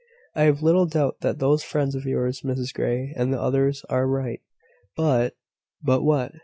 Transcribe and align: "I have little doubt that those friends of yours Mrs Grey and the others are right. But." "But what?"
"I 0.33 0.45
have 0.45 0.63
little 0.63 0.87
doubt 0.87 1.17
that 1.21 1.37
those 1.37 1.61
friends 1.63 1.93
of 1.93 2.05
yours 2.05 2.41
Mrs 2.41 2.73
Grey 2.73 3.13
and 3.15 3.31
the 3.31 3.39
others 3.39 3.85
are 3.87 4.07
right. 4.07 4.41
But." 4.95 5.35
"But 5.83 6.01
what?" 6.01 6.31